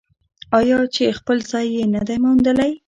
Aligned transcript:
آیا 0.59 0.77
چې 0.95 1.15
خپل 1.19 1.37
ځای 1.51 1.65
یې 1.75 1.83
نه 1.93 2.01
دی 2.07 2.17
موندلی؟ 2.23 2.71